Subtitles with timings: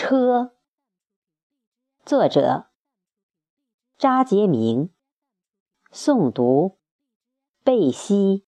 [0.00, 0.54] 车，
[2.04, 2.68] 作者
[3.96, 4.94] 扎杰明，
[5.92, 6.78] 诵读
[7.64, 8.47] 贝西。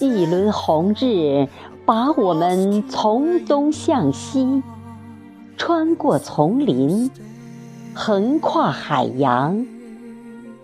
[0.00, 1.48] 一轮红日，
[1.86, 4.62] 把我们从东向西，
[5.56, 7.10] 穿过丛林，
[7.94, 9.64] 横跨海洋，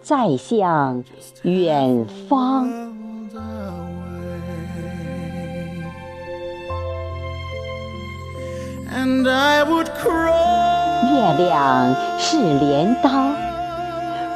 [0.03, 1.03] 再向
[1.43, 2.69] 远方。
[11.13, 13.11] 月亮是镰刀，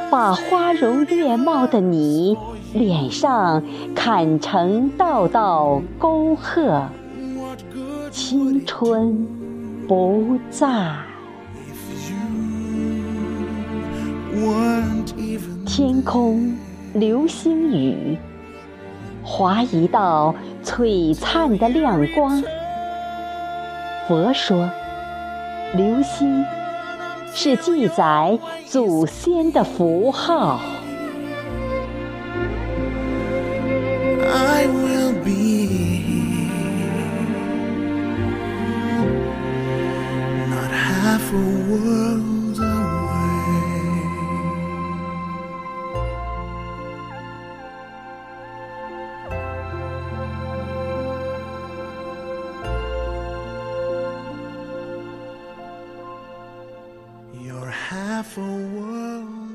[0.09, 2.35] 把花容月貌的你。
[2.75, 3.63] 脸上
[3.95, 6.89] 砍成道道沟壑，
[8.11, 9.25] 青春
[9.87, 10.67] 不在。
[15.65, 16.53] 天空
[16.93, 18.17] 流星雨，
[19.23, 22.43] 划一道璀璨的亮光。
[24.05, 24.69] 佛说，
[25.75, 26.43] 流星
[27.33, 30.59] 是记载祖先的符号。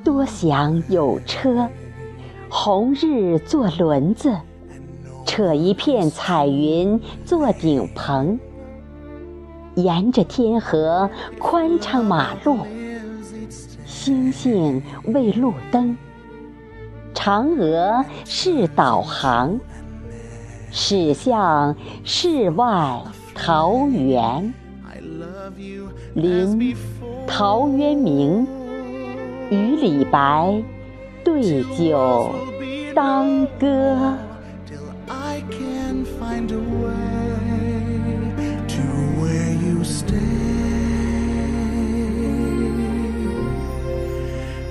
[0.05, 1.69] 多想有车，
[2.49, 4.35] 红日做轮子，
[5.27, 8.39] 扯一片彩云做顶棚。
[9.75, 11.09] 沿着天河
[11.39, 12.59] 宽敞马路，
[13.87, 15.97] 星星为路灯，
[17.15, 19.59] 嫦娥是导航，
[20.71, 23.03] 驶向世外
[23.35, 24.53] 桃源。
[26.15, 26.77] 临
[27.27, 28.47] 陶渊明
[29.51, 30.63] 与李白
[31.25, 32.31] 对酒
[32.95, 34.15] 当歌。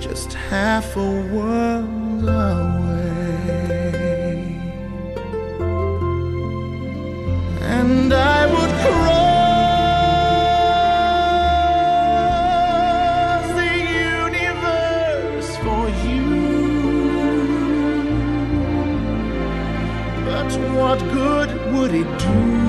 [0.10, 3.20] Just half a world away.
[7.62, 9.06] And I would cross
[13.60, 13.74] the
[14.16, 16.28] universe for you.
[20.26, 22.69] But what good would it do?